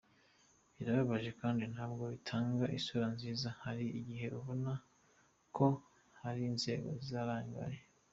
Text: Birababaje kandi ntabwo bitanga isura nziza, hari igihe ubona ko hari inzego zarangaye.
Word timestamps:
Birababaje 0.77 1.29
kandi 1.41 1.63
ntabwo 1.73 2.03
bitanga 2.13 2.65
isura 2.79 3.05
nziza, 3.15 3.47
hari 3.63 3.85
igihe 3.99 4.25
ubona 4.39 4.71
ko 5.55 5.67
hari 6.21 6.41
inzego 6.51 6.89
zarangaye. 7.09 7.79